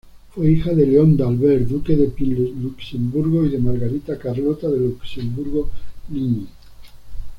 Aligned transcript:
Fue 0.33 0.49
hija 0.51 0.71
de 0.73 0.87
Leon 0.87 1.15
d'Albert 1.15 1.67
Duque 1.67 1.95
de 1.95 2.07
Pine-Luxemburgo 2.07 3.45
y 3.45 3.49
de 3.51 3.59
Margarita 3.59 4.17
Carlota 4.17 4.67
de 4.67 4.79
Luxemburgo-Linyi. 4.79 6.47